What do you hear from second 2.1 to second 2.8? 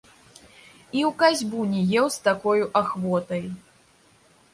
з такою